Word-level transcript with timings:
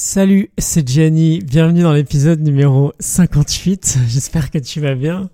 Salut, 0.00 0.52
c'est 0.58 0.88
Gianni, 0.88 1.40
bienvenue 1.40 1.82
dans 1.82 1.92
l'épisode 1.92 2.38
numéro 2.38 2.92
58, 3.00 3.98
j'espère 4.06 4.52
que 4.52 4.58
tu 4.58 4.80
vas 4.80 4.94
bien. 4.94 5.28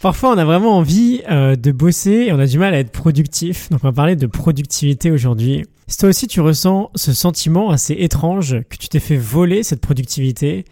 Parfois 0.00 0.30
on 0.32 0.38
a 0.38 0.46
vraiment 0.46 0.78
envie 0.78 1.20
euh, 1.30 1.56
de 1.56 1.72
bosser 1.72 2.10
et 2.12 2.32
on 2.32 2.38
a 2.38 2.46
du 2.46 2.58
mal 2.58 2.72
à 2.72 2.78
être 2.78 2.90
productif, 2.90 3.68
donc 3.68 3.80
on 3.82 3.88
va 3.88 3.92
parler 3.92 4.16
de 4.16 4.26
productivité 4.26 5.10
aujourd'hui. 5.10 5.66
Si 5.88 5.98
toi 5.98 6.08
aussi 6.08 6.26
tu 6.26 6.40
ressens 6.40 6.90
ce 6.94 7.12
sentiment 7.12 7.68
assez 7.68 7.92
étrange 7.92 8.62
que 8.70 8.78
tu 8.78 8.88
t'es 8.88 8.98
fait 8.98 9.18
voler 9.18 9.62
cette 9.62 9.82
productivité, 9.82 10.64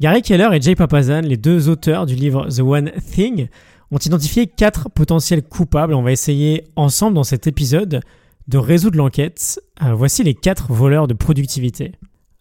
Gary 0.00 0.22
Keller 0.22 0.48
et 0.52 0.60
Jay 0.60 0.74
Papazan, 0.74 1.20
les 1.20 1.36
deux 1.36 1.68
auteurs 1.68 2.04
du 2.04 2.16
livre 2.16 2.48
The 2.48 2.62
One 2.62 2.90
Thing, 3.12 3.46
ont 3.92 3.98
identifié 3.98 4.48
quatre 4.48 4.90
potentiels 4.90 5.44
coupables. 5.44 5.94
On 5.94 6.02
va 6.02 6.10
essayer 6.10 6.64
ensemble 6.74 7.14
dans 7.14 7.22
cet 7.22 7.46
épisode 7.46 8.00
de 8.48 8.58
résoudre 8.58 8.98
l'enquête. 8.98 9.60
Euh, 9.84 9.94
voici 9.94 10.24
les 10.24 10.34
quatre 10.34 10.72
voleurs 10.72 11.06
de 11.06 11.14
productivité. 11.14 11.92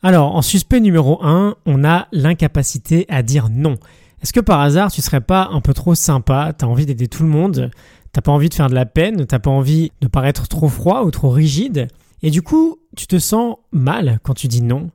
Alors, 0.06 0.36
en 0.36 0.44
suspect 0.44 0.82
numéro 0.82 1.18
1, 1.26 1.56
on 1.66 1.84
a 1.84 2.08
l'incapacité 2.12 3.08
à 3.10 3.24
dire 3.24 3.50
non. 3.50 3.74
Est-ce 4.22 4.34
que 4.34 4.40
par 4.40 4.60
hasard, 4.60 4.92
tu 4.92 5.02
serais 5.02 5.20
pas 5.20 5.50
un 5.52 5.62
peu 5.62 5.74
trop 5.74 5.96
sympa, 5.96 6.54
t'as 6.56 6.68
envie 6.68 6.86
d'aider 6.86 7.08
tout 7.08 7.24
le 7.24 7.30
monde, 7.30 7.72
t'as 8.12 8.22
pas 8.22 8.32
envie 8.32 8.50
de 8.50 8.54
faire 8.54 8.70
de 8.70 8.76
la 8.76 8.86
peine, 8.86 9.26
t'as 9.26 9.40
pas 9.40 9.50
envie 9.50 9.92
de 10.02 10.08
paraître 10.08 10.48
trop 10.48 10.70
froid 10.70 11.02
ou 11.06 11.10
trop 11.10 11.32
rigide, 11.32 11.88
et 12.22 12.30
du 12.30 12.44
coup, 12.44 12.78
tu 12.96 13.08
te 13.08 13.18
sens 13.18 13.56
mal 13.72 14.20
quand 14.22 14.36
tu 14.36 14.48
dis 14.48 14.62
non, 14.62 14.92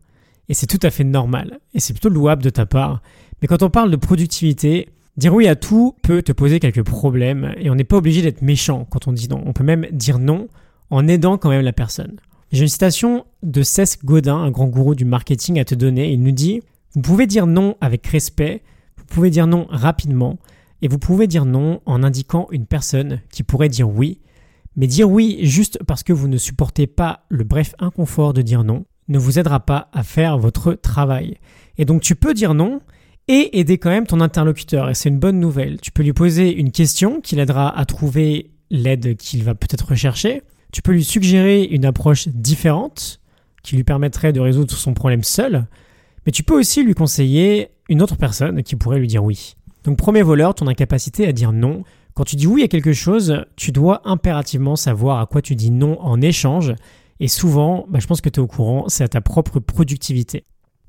et 0.48 0.54
c'est 0.54 0.68
tout 0.68 0.78
à 0.84 0.90
fait 0.90 1.02
normal, 1.02 1.58
et 1.74 1.80
c'est 1.80 1.92
plutôt 1.92 2.08
louable 2.08 2.44
de 2.44 2.50
ta 2.50 2.64
part. 2.64 3.02
Mais 3.42 3.48
quand 3.48 3.64
on 3.64 3.68
parle 3.68 3.90
de 3.90 3.96
productivité, 3.96 4.90
dire 5.16 5.34
oui 5.34 5.48
à 5.48 5.56
tout 5.56 5.96
peut 6.04 6.22
te 6.22 6.30
poser 6.30 6.60
quelques 6.60 6.84
problèmes, 6.84 7.52
et 7.56 7.68
on 7.68 7.74
n'est 7.74 7.82
pas 7.82 7.96
obligé 7.96 8.22
d'être 8.22 8.42
méchant 8.42 8.86
quand 8.88 9.08
on 9.08 9.12
dit 9.12 9.26
non. 9.28 9.42
On 9.44 9.54
peut 9.54 9.64
même 9.64 9.88
dire 9.90 10.20
non 10.20 10.46
en 10.88 11.08
aidant 11.08 11.36
quand 11.36 11.50
même 11.50 11.64
la 11.64 11.72
personne. 11.72 12.20
J'ai 12.52 12.62
une 12.62 12.68
citation 12.68 13.26
de 13.44 13.62
Cesc 13.62 14.04
Godin, 14.04 14.36
un 14.36 14.50
grand 14.50 14.66
gourou 14.66 14.96
du 14.96 15.04
marketing, 15.04 15.60
à 15.60 15.64
te 15.64 15.76
donner. 15.76 16.12
Il 16.12 16.20
nous 16.20 16.32
dit 16.32 16.62
Vous 16.94 17.00
pouvez 17.00 17.28
dire 17.28 17.46
non 17.46 17.76
avec 17.80 18.04
respect, 18.08 18.62
vous 18.96 19.04
pouvez 19.04 19.30
dire 19.30 19.46
non 19.46 19.66
rapidement, 19.70 20.36
et 20.82 20.88
vous 20.88 20.98
pouvez 20.98 21.28
dire 21.28 21.44
non 21.44 21.80
en 21.86 22.02
indiquant 22.02 22.48
une 22.50 22.66
personne 22.66 23.20
qui 23.30 23.44
pourrait 23.44 23.68
dire 23.68 23.88
oui. 23.88 24.20
Mais 24.74 24.88
dire 24.88 25.08
oui 25.08 25.38
juste 25.42 25.78
parce 25.86 26.02
que 26.02 26.12
vous 26.12 26.26
ne 26.26 26.38
supportez 26.38 26.88
pas 26.88 27.24
le 27.28 27.44
bref 27.44 27.74
inconfort 27.78 28.32
de 28.32 28.42
dire 28.42 28.64
non 28.64 28.84
ne 29.06 29.18
vous 29.18 29.38
aidera 29.38 29.60
pas 29.60 29.88
à 29.92 30.02
faire 30.02 30.38
votre 30.38 30.74
travail. 30.74 31.38
Et 31.78 31.84
donc 31.84 32.02
tu 32.02 32.16
peux 32.16 32.34
dire 32.34 32.54
non 32.54 32.80
et 33.28 33.60
aider 33.60 33.78
quand 33.78 33.90
même 33.90 34.06
ton 34.06 34.20
interlocuteur. 34.20 34.90
Et 34.90 34.94
c'est 34.94 35.08
une 35.08 35.18
bonne 35.18 35.38
nouvelle. 35.38 35.80
Tu 35.80 35.92
peux 35.92 36.02
lui 36.02 36.12
poser 36.12 36.52
une 36.52 36.72
question 36.72 37.20
qui 37.20 37.36
l'aidera 37.36 37.76
à 37.76 37.84
trouver 37.84 38.50
l'aide 38.70 39.16
qu'il 39.16 39.44
va 39.44 39.54
peut-être 39.54 39.88
rechercher. 39.88 40.42
Tu 40.72 40.82
peux 40.82 40.92
lui 40.92 41.04
suggérer 41.04 41.64
une 41.64 41.84
approche 41.84 42.28
différente 42.28 43.20
qui 43.62 43.76
lui 43.76 43.84
permettrait 43.84 44.32
de 44.32 44.40
résoudre 44.40 44.72
son 44.72 44.94
problème 44.94 45.24
seul, 45.24 45.66
mais 46.24 46.32
tu 46.32 46.42
peux 46.42 46.58
aussi 46.58 46.82
lui 46.82 46.94
conseiller 46.94 47.68
une 47.88 48.02
autre 48.02 48.16
personne 48.16 48.62
qui 48.62 48.76
pourrait 48.76 48.98
lui 48.98 49.08
dire 49.08 49.24
oui. 49.24 49.56
Donc 49.84 49.96
premier 49.96 50.22
voleur, 50.22 50.54
ton 50.54 50.66
incapacité 50.66 51.26
à 51.26 51.32
dire 51.32 51.52
non. 51.52 51.82
Quand 52.14 52.24
tu 52.24 52.36
dis 52.36 52.46
oui 52.46 52.62
à 52.62 52.68
quelque 52.68 52.92
chose, 52.92 53.44
tu 53.56 53.72
dois 53.72 54.02
impérativement 54.04 54.76
savoir 54.76 55.20
à 55.20 55.26
quoi 55.26 55.42
tu 55.42 55.54
dis 55.54 55.70
non 55.70 56.00
en 56.00 56.20
échange, 56.20 56.74
et 57.20 57.28
souvent, 57.28 57.86
bah, 57.88 57.98
je 58.00 58.06
pense 58.06 58.20
que 58.20 58.28
tu 58.28 58.40
es 58.40 58.42
au 58.42 58.46
courant, 58.46 58.86
c'est 58.88 59.04
à 59.04 59.08
ta 59.08 59.20
propre 59.20 59.60
productivité. 59.60 60.44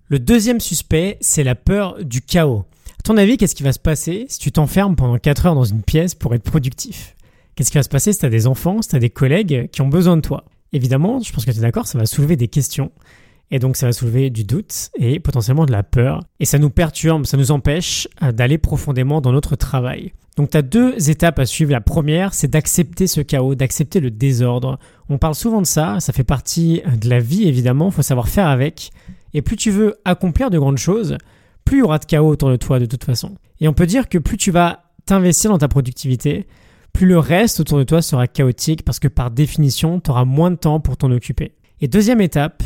Le 0.07 0.19
deuxième 0.19 0.59
suspect, 0.59 1.17
c'est 1.21 1.43
la 1.43 1.55
peur 1.55 2.03
du 2.03 2.21
chaos. 2.21 2.65
À 2.99 3.03
ton 3.03 3.17
avis, 3.17 3.37
qu'est-ce 3.37 3.55
qui 3.55 3.63
va 3.63 3.73
se 3.73 3.79
passer 3.79 4.25
si 4.29 4.39
tu 4.39 4.51
t'enfermes 4.51 4.95
pendant 4.95 5.17
4 5.17 5.45
heures 5.45 5.55
dans 5.55 5.63
une 5.63 5.83
pièce 5.83 6.15
pour 6.15 6.33
être 6.33 6.43
productif? 6.43 7.15
Qu'est-ce 7.55 7.71
qui 7.71 7.77
va 7.77 7.83
se 7.83 7.89
passer 7.89 8.13
si 8.13 8.19
tu 8.19 8.25
as 8.25 8.29
des 8.29 8.47
enfants, 8.47 8.81
si 8.81 8.89
tu 8.89 8.95
as 8.95 8.99
des 8.99 9.09
collègues 9.09 9.69
qui 9.71 9.81
ont 9.81 9.87
besoin 9.87 10.15
de 10.15 10.21
toi? 10.21 10.45
Évidemment, 10.73 11.19
je 11.19 11.31
pense 11.33 11.45
que 11.45 11.51
tu 11.51 11.57
es 11.57 11.61
d'accord, 11.61 11.87
ça 11.87 11.97
va 11.97 12.05
soulever 12.05 12.35
des 12.35 12.47
questions. 12.47 12.91
Et 13.53 13.59
donc 13.59 13.75
ça 13.75 13.85
va 13.85 13.91
soulever 13.91 14.29
du 14.29 14.45
doute 14.45 14.89
et 14.95 15.19
potentiellement 15.19 15.65
de 15.65 15.73
la 15.73 15.83
peur. 15.83 16.21
Et 16.39 16.45
ça 16.45 16.57
nous 16.57 16.69
perturbe, 16.69 17.25
ça 17.25 17.35
nous 17.35 17.51
empêche 17.51 18.07
euh, 18.23 18.31
d'aller 18.31 18.57
profondément 18.57 19.19
dans 19.19 19.33
notre 19.33 19.57
travail. 19.57 20.13
Donc 20.37 20.51
tu 20.51 20.57
as 20.57 20.61
deux 20.61 21.09
étapes 21.09 21.37
à 21.39 21.45
suivre. 21.45 21.71
La 21.71 21.81
première, 21.81 22.33
c'est 22.33 22.47
d'accepter 22.47 23.07
ce 23.07 23.19
chaos, 23.19 23.53
d'accepter 23.53 23.99
le 23.99 24.09
désordre. 24.09 24.79
On 25.09 25.17
parle 25.17 25.35
souvent 25.35 25.61
de 25.61 25.67
ça, 25.67 25.99
ça 25.99 26.13
fait 26.13 26.23
partie 26.23 26.81
de 26.99 27.09
la 27.09 27.19
vie 27.19 27.47
évidemment, 27.49 27.87
il 27.87 27.91
faut 27.91 28.01
savoir 28.01 28.29
faire 28.29 28.47
avec. 28.47 28.91
Et 29.33 29.41
plus 29.41 29.57
tu 29.57 29.69
veux 29.69 29.95
accomplir 30.05 30.49
de 30.49 30.57
grandes 30.57 30.77
choses, 30.77 31.17
plus 31.65 31.77
il 31.77 31.79
y 31.81 31.83
aura 31.83 31.99
de 31.99 32.05
chaos 32.05 32.29
autour 32.29 32.49
de 32.49 32.55
toi 32.55 32.79
de 32.79 32.85
toute 32.85 33.03
façon. 33.03 33.35
Et 33.59 33.67
on 33.67 33.73
peut 33.73 33.85
dire 33.85 34.07
que 34.07 34.17
plus 34.17 34.37
tu 34.37 34.51
vas 34.51 34.83
t'investir 35.05 35.51
dans 35.51 35.57
ta 35.57 35.67
productivité, 35.67 36.47
plus 36.93 37.07
le 37.07 37.19
reste 37.19 37.59
autour 37.59 37.77
de 37.77 37.83
toi 37.83 38.01
sera 38.01 38.27
chaotique 38.27 38.83
parce 38.83 38.99
que 38.99 39.07
par 39.07 39.31
définition, 39.31 39.99
tu 39.99 40.11
auras 40.11 40.25
moins 40.25 40.51
de 40.51 40.55
temps 40.55 40.79
pour 40.79 40.97
t'en 40.97 41.11
occuper. 41.11 41.53
Et 41.79 41.87
deuxième 41.87 42.21
étape, 42.21 42.63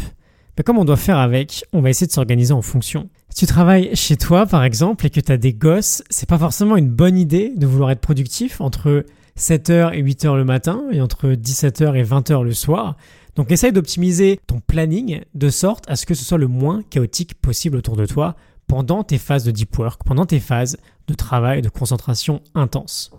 ben 0.57 0.63
comme 0.63 0.77
on 0.77 0.85
doit 0.85 0.97
faire 0.97 1.17
avec, 1.17 1.65
on 1.73 1.81
va 1.81 1.89
essayer 1.89 2.07
de 2.07 2.11
s'organiser 2.11 2.53
en 2.53 2.61
fonction. 2.61 3.09
Si 3.29 3.39
tu 3.39 3.45
travailles 3.45 3.95
chez 3.95 4.17
toi 4.17 4.45
par 4.45 4.63
exemple 4.63 5.05
et 5.05 5.09
que 5.09 5.19
tu 5.19 5.31
as 5.31 5.37
des 5.37 5.53
gosses, 5.53 6.03
c'est 6.09 6.29
pas 6.29 6.37
forcément 6.37 6.77
une 6.77 6.89
bonne 6.89 7.17
idée 7.17 7.53
de 7.55 7.67
vouloir 7.67 7.91
être 7.91 8.01
productif 8.01 8.61
entre 8.61 9.05
7h 9.37 9.93
et 9.93 10.01
8h 10.01 10.35
le 10.35 10.45
matin 10.45 10.83
et 10.91 11.01
entre 11.01 11.27
17h 11.27 11.95
et 11.95 12.03
20h 12.03 12.43
le 12.43 12.53
soir. 12.53 12.95
Donc 13.35 13.51
essaye 13.51 13.73
d'optimiser 13.73 14.39
ton 14.47 14.61
planning 14.61 15.21
de 15.33 15.49
sorte 15.49 15.83
à 15.89 15.97
ce 15.97 16.05
que 16.05 16.13
ce 16.13 16.23
soit 16.23 16.37
le 16.37 16.47
moins 16.47 16.81
chaotique 16.89 17.35
possible 17.35 17.77
autour 17.77 17.97
de 17.97 18.05
toi 18.05 18.35
pendant 18.67 19.03
tes 19.03 19.17
phases 19.17 19.43
de 19.43 19.51
deep 19.51 19.77
work, 19.77 20.01
pendant 20.05 20.25
tes 20.25 20.39
phases 20.39 20.77
de 21.07 21.13
travail, 21.13 21.61
de 21.61 21.69
concentration 21.69 22.41
intense. 22.53 23.11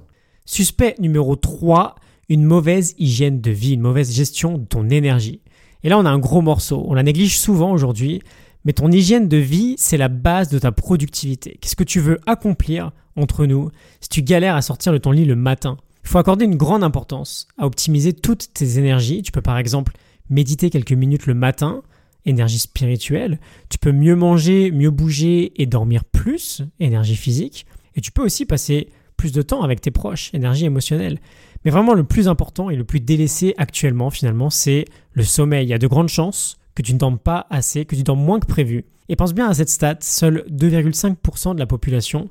Suspect 0.47 0.95
numéro 1.01 1.37
3, 1.37 1.97
une 2.29 2.45
mauvaise 2.45 2.95
hygiène 2.99 3.41
de 3.41 3.51
vie, 3.51 3.75
une 3.75 3.81
mauvaise 3.81 4.15
gestion 4.15 4.59
de 4.59 4.65
ton 4.65 4.89
énergie. 4.89 5.41
Et 5.83 5.89
là, 5.89 5.99
on 5.99 6.05
a 6.05 6.11
un 6.11 6.19
gros 6.19 6.41
morceau. 6.41 6.84
On 6.89 6.95
la 6.95 7.03
néglige 7.03 7.39
souvent 7.39 7.73
aujourd'hui, 7.73 8.23
mais 8.65 8.73
ton 8.73 8.91
hygiène 8.91 9.29
de 9.29 9.37
vie, 9.37 9.75
c'est 9.77 9.97
la 9.97 10.09
base 10.09 10.49
de 10.49 10.59
ta 10.59 10.73
productivité. 10.73 11.59
Qu'est-ce 11.61 11.77
que 11.77 11.84
tu 11.84 12.01
veux 12.01 12.19
accomplir 12.27 12.93
entre 13.17 13.47
nous 13.47 13.71
si 14.01 14.09
tu 14.09 14.23
galères 14.23 14.57
à 14.57 14.62
sortir 14.62 14.93
de 14.93 14.99
ton 14.99 15.11
lit 15.11 15.25
le 15.25 15.37
matin? 15.37 15.77
Il 16.05 16.09
faut 16.09 16.19
accorder 16.19 16.45
une 16.45 16.57
grande 16.57 16.84
importance 16.84 17.49
à 17.59 17.67
optimiser 17.67 18.13
toutes 18.13 18.53
tes 18.55 18.78
énergies. 18.78 19.23
Tu 19.23 19.33
peux 19.33 19.43
par 19.43 19.59
exemple 19.59 19.93
méditer 20.31 20.71
quelques 20.71 20.93
minutes 20.93 21.27
le 21.27 21.34
matin, 21.34 21.83
énergie 22.25 22.61
spirituelle. 22.61 23.41
Tu 23.69 23.78
peux 23.78 23.93
mieux 23.93 24.15
manger, 24.15 24.71
mieux 24.71 24.91
bouger 24.91 25.61
et 25.61 25.67
dormir 25.67 26.05
plus, 26.05 26.63
énergie 26.78 27.17
physique. 27.17 27.67
Et 27.97 28.01
tu 28.01 28.13
peux 28.13 28.23
aussi 28.23 28.47
passer 28.47 28.89
plus 29.16 29.32
de 29.32 29.43
temps 29.43 29.62
avec 29.62 29.81
tes 29.81 29.91
proches, 29.91 30.31
énergie 30.34 30.65
émotionnelle. 30.65 31.19
Mais 31.65 31.71
vraiment, 31.71 31.94
le 31.94 32.04
plus 32.04 32.28
important 32.28 32.71
et 32.71 32.77
le 32.77 32.84
plus 32.84 33.00
délaissé 33.00 33.54
actuellement, 33.56 34.10
finalement, 34.10 34.50
c'est 34.50 34.84
le 35.12 35.25
sommeil. 35.25 35.66
Il 35.66 35.71
y 35.71 35.75
a 35.75 35.78
de 35.78 35.87
grandes 35.87 36.09
chances 36.09 36.59
que 36.75 36.82
tu 36.82 36.93
ne 36.94 36.99
dormes 36.99 37.19
pas 37.19 37.47
assez, 37.50 37.84
que 37.84 37.97
tu 37.97 38.03
dormes 38.03 38.22
moins 38.22 38.38
que 38.38 38.47
prévu. 38.47 38.84
Et 39.09 39.16
pense 39.16 39.34
bien 39.34 39.49
à 39.49 39.54
cette 39.54 39.71
stat, 39.71 39.97
seul 40.00 40.44
2,5% 40.50 41.54
de 41.54 41.59
la 41.59 41.66
population 41.66 42.28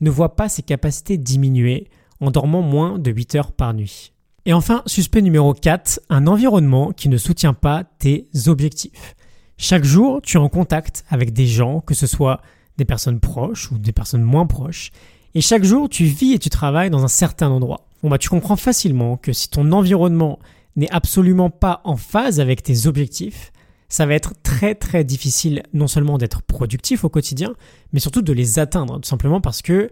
ne 0.00 0.10
voit 0.10 0.36
pas 0.36 0.48
ses 0.48 0.62
capacités 0.62 1.18
diminuer 1.18 1.88
en 2.20 2.30
dormant 2.30 2.62
moins 2.62 2.98
de 2.98 3.10
8 3.10 3.34
heures 3.34 3.52
par 3.52 3.74
nuit. 3.74 4.12
Et 4.46 4.52
enfin, 4.52 4.82
suspect 4.86 5.22
numéro 5.22 5.52
4, 5.52 6.00
un 6.08 6.26
environnement 6.26 6.92
qui 6.92 7.08
ne 7.08 7.16
soutient 7.16 7.54
pas 7.54 7.84
tes 7.84 8.28
objectifs. 8.46 9.14
Chaque 9.58 9.84
jour, 9.84 10.22
tu 10.22 10.36
es 10.36 10.40
en 10.40 10.48
contact 10.48 11.04
avec 11.10 11.32
des 11.32 11.46
gens, 11.46 11.80
que 11.80 11.94
ce 11.94 12.06
soit 12.06 12.40
des 12.76 12.84
personnes 12.84 13.20
proches 13.20 13.70
ou 13.72 13.78
des 13.78 13.92
personnes 13.92 14.22
moins 14.22 14.46
proches, 14.46 14.92
et 15.34 15.40
chaque 15.40 15.64
jour, 15.64 15.88
tu 15.88 16.04
vis 16.04 16.32
et 16.32 16.38
tu 16.38 16.48
travailles 16.48 16.90
dans 16.90 17.04
un 17.04 17.08
certain 17.08 17.50
endroit. 17.50 17.86
Bon 18.02 18.08
bah 18.08 18.18
tu 18.18 18.28
comprends 18.28 18.56
facilement 18.56 19.16
que 19.16 19.32
si 19.32 19.48
ton 19.50 19.72
environnement 19.72 20.38
n'est 20.76 20.90
absolument 20.90 21.50
pas 21.50 21.80
en 21.84 21.96
phase 21.96 22.40
avec 22.40 22.62
tes 22.62 22.86
objectifs, 22.86 23.52
ça 23.88 24.06
va 24.06 24.14
être 24.14 24.34
très 24.42 24.74
très 24.74 25.04
difficile 25.04 25.62
non 25.72 25.86
seulement 25.86 26.18
d'être 26.18 26.42
productif 26.42 27.04
au 27.04 27.08
quotidien, 27.08 27.54
mais 27.92 28.00
surtout 28.00 28.22
de 28.22 28.32
les 28.32 28.58
atteindre, 28.58 29.00
tout 29.00 29.08
simplement 29.08 29.40
parce 29.40 29.62
que, 29.62 29.90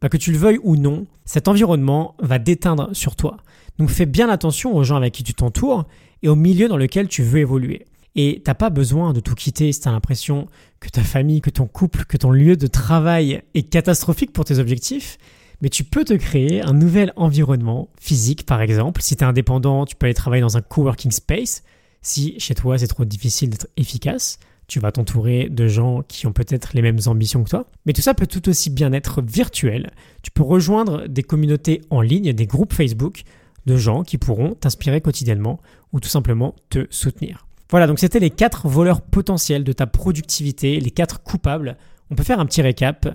bah, 0.00 0.08
que 0.08 0.16
tu 0.16 0.32
le 0.32 0.38
veuilles 0.38 0.60
ou 0.62 0.76
non, 0.76 1.06
cet 1.24 1.48
environnement 1.48 2.14
va 2.20 2.38
déteindre 2.38 2.90
sur 2.92 3.16
toi. 3.16 3.38
Donc 3.78 3.90
fais 3.90 4.06
bien 4.06 4.28
attention 4.28 4.74
aux 4.76 4.84
gens 4.84 4.96
avec 4.96 5.14
qui 5.14 5.24
tu 5.24 5.34
t'entoures 5.34 5.86
et 6.22 6.28
au 6.28 6.36
milieu 6.36 6.68
dans 6.68 6.76
lequel 6.76 7.08
tu 7.08 7.22
veux 7.22 7.40
évoluer. 7.40 7.86
Et 8.20 8.42
t'as 8.44 8.54
pas 8.54 8.68
besoin 8.68 9.12
de 9.12 9.20
tout 9.20 9.36
quitter 9.36 9.70
si 9.70 9.80
t'as 9.80 9.92
l'impression 9.92 10.48
que 10.80 10.88
ta 10.88 11.04
famille, 11.04 11.40
que 11.40 11.50
ton 11.50 11.68
couple, 11.68 12.04
que 12.04 12.16
ton 12.16 12.32
lieu 12.32 12.56
de 12.56 12.66
travail 12.66 13.42
est 13.54 13.62
catastrophique 13.62 14.32
pour 14.32 14.44
tes 14.44 14.58
objectifs. 14.58 15.18
Mais 15.62 15.68
tu 15.68 15.84
peux 15.84 16.04
te 16.04 16.14
créer 16.14 16.60
un 16.60 16.72
nouvel 16.72 17.12
environnement 17.14 17.90
physique, 18.00 18.44
par 18.44 18.60
exemple. 18.60 19.02
Si 19.02 19.14
tu 19.14 19.22
es 19.22 19.26
indépendant, 19.26 19.86
tu 19.86 19.94
peux 19.94 20.06
aller 20.06 20.14
travailler 20.14 20.40
dans 20.40 20.56
un 20.56 20.62
coworking 20.62 21.12
space. 21.12 21.62
Si 22.02 22.34
chez 22.40 22.56
toi 22.56 22.76
c'est 22.76 22.88
trop 22.88 23.04
difficile 23.04 23.50
d'être 23.50 23.68
efficace, 23.76 24.40
tu 24.66 24.80
vas 24.80 24.90
t'entourer 24.90 25.48
de 25.48 25.68
gens 25.68 26.02
qui 26.02 26.26
ont 26.26 26.32
peut-être 26.32 26.70
les 26.74 26.82
mêmes 26.82 26.98
ambitions 27.06 27.44
que 27.44 27.50
toi. 27.50 27.70
Mais 27.86 27.92
tout 27.92 28.02
ça 28.02 28.14
peut 28.14 28.26
tout 28.26 28.48
aussi 28.48 28.70
bien 28.70 28.92
être 28.92 29.22
virtuel. 29.22 29.92
Tu 30.24 30.32
peux 30.32 30.42
rejoindre 30.42 31.06
des 31.06 31.22
communautés 31.22 31.82
en 31.90 32.00
ligne, 32.00 32.32
des 32.32 32.46
groupes 32.46 32.72
Facebook 32.72 33.22
de 33.66 33.76
gens 33.76 34.02
qui 34.02 34.18
pourront 34.18 34.56
t'inspirer 34.56 35.00
quotidiennement 35.00 35.60
ou 35.92 36.00
tout 36.00 36.08
simplement 36.08 36.56
te 36.68 36.88
soutenir. 36.90 37.47
Voilà, 37.70 37.86
donc 37.86 37.98
c'était 37.98 38.20
les 38.20 38.30
quatre 38.30 38.66
voleurs 38.66 39.02
potentiels 39.02 39.64
de 39.64 39.72
ta 39.72 39.86
productivité, 39.86 40.80
les 40.80 40.90
quatre 40.90 41.22
coupables. 41.22 41.76
On 42.10 42.14
peut 42.14 42.24
faire 42.24 42.40
un 42.40 42.46
petit 42.46 42.62
récap. 42.62 43.08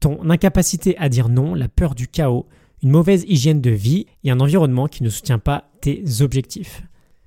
Ton 0.00 0.28
incapacité 0.28 0.96
à 0.98 1.08
dire 1.08 1.28
non, 1.30 1.54
la 1.54 1.68
peur 1.68 1.94
du 1.94 2.08
chaos, 2.08 2.46
une 2.82 2.90
mauvaise 2.90 3.24
hygiène 3.26 3.62
de 3.62 3.70
vie 3.70 4.06
et 4.22 4.30
un 4.30 4.40
environnement 4.40 4.88
qui 4.88 5.02
ne 5.02 5.08
soutient 5.08 5.38
pas 5.38 5.70
tes 5.80 6.04
objectifs. 6.20 6.82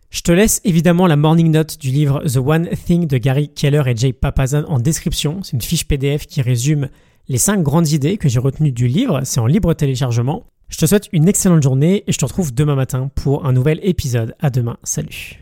Je 0.09 0.21
te 0.21 0.31
laisse 0.31 0.62
évidemment 0.63 1.07
la 1.07 1.15
morning 1.15 1.51
note 1.51 1.79
du 1.79 1.89
livre 1.89 2.24
The 2.25 2.38
One 2.38 2.69
Thing 2.85 3.07
de 3.07 3.18
Gary 3.18 3.50
Keller 3.50 3.83
et 3.88 3.95
Jay 3.95 4.13
Papazan 4.13 4.63
en 4.68 4.79
description. 4.79 5.41
C'est 5.44 5.53
une 5.53 5.62
fiche 5.62 5.88
PDF 5.88 6.27
qui 6.27 6.41
résume 6.41 6.89
les 7.27 7.38
5 7.38 7.62
grandes 7.62 7.89
idées 7.89 8.18
que 8.18 8.29
j'ai 8.29 8.39
retenues 8.39 8.71
du 8.71 8.88
livre. 8.88 9.21
C'est 9.25 9.39
en 9.39 9.47
libre 9.47 9.74
téléchargement. 9.74 10.45
Je 10.69 10.77
te 10.77 10.85
souhaite 10.85 11.09
une 11.12 11.27
excellente 11.27 11.63
journée 11.63 12.03
et 12.07 12.12
je 12.12 12.18
te 12.18 12.25
retrouve 12.25 12.53
demain 12.53 12.75
matin 12.75 13.09
pour 13.15 13.45
un 13.45 13.51
nouvel 13.51 13.79
épisode. 13.83 14.35
À 14.39 14.50
demain. 14.50 14.77
Salut. 14.83 15.35